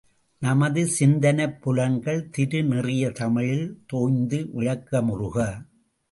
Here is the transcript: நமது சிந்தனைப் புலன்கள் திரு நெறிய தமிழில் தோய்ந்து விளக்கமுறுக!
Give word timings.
நமது 0.41 0.83
சிந்தனைப் 0.89 1.59
புலன்கள் 1.61 2.29
திரு 2.29 2.61
நெறிய 2.63 3.11
தமிழில் 3.11 3.67
தோய்ந்து 3.85 4.39
விளக்கமுறுக! 4.53 5.37